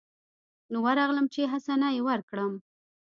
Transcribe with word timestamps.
نو 0.71 0.77
ورغلم 0.85 1.25
چې 1.33 1.51
حسنه 1.53 1.87
يې 1.95 2.01
وركړم. 2.07 2.53